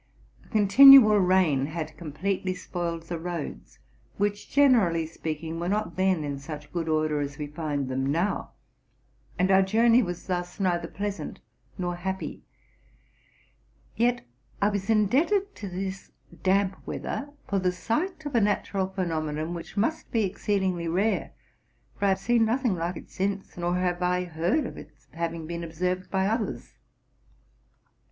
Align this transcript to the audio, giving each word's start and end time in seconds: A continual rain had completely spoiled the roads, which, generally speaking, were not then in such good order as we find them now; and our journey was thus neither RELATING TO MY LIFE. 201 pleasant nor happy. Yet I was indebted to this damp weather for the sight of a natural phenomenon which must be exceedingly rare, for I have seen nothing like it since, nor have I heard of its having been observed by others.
A 0.43 0.47
continual 0.47 1.19
rain 1.19 1.67
had 1.67 1.95
completely 1.95 2.55
spoiled 2.55 3.03
the 3.03 3.19
roads, 3.19 3.77
which, 4.17 4.49
generally 4.49 5.05
speaking, 5.05 5.59
were 5.59 5.69
not 5.69 5.95
then 5.95 6.23
in 6.23 6.39
such 6.39 6.71
good 6.73 6.89
order 6.89 7.19
as 7.19 7.37
we 7.37 7.45
find 7.45 7.87
them 7.87 8.07
now; 8.11 8.49
and 9.37 9.51
our 9.51 9.61
journey 9.61 10.01
was 10.01 10.25
thus 10.25 10.59
neither 10.59 10.87
RELATING 10.87 10.95
TO 10.95 11.01
MY 11.01 11.07
LIFE. 11.07 11.17
201 11.17 11.29
pleasant 11.29 11.39
nor 11.77 11.95
happy. 11.97 12.41
Yet 13.95 14.25
I 14.59 14.69
was 14.69 14.89
indebted 14.89 15.53
to 15.53 15.69
this 15.69 16.09
damp 16.41 16.77
weather 16.87 17.29
for 17.47 17.59
the 17.59 17.71
sight 17.71 18.25
of 18.25 18.33
a 18.33 18.41
natural 18.41 18.87
phenomenon 18.87 19.53
which 19.53 19.77
must 19.77 20.11
be 20.11 20.23
exceedingly 20.23 20.87
rare, 20.87 21.31
for 21.99 22.05
I 22.05 22.09
have 22.09 22.17
seen 22.19 22.43
nothing 22.43 22.73
like 22.73 22.97
it 22.97 23.11
since, 23.11 23.55
nor 23.55 23.75
have 23.75 24.01
I 24.01 24.23
heard 24.23 24.65
of 24.65 24.77
its 24.77 25.05
having 25.11 25.45
been 25.45 25.63
observed 25.63 26.09
by 26.09 26.25
others. 26.25 26.73